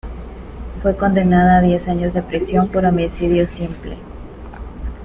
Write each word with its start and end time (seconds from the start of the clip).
Fue 0.81 0.95
condenada 0.97 1.59
a 1.59 1.61
diez 1.61 1.87
años 1.87 2.11
de 2.15 2.23
prisión 2.23 2.69
por 2.69 2.85
homicidio 2.85 3.45
simple. 3.45 3.97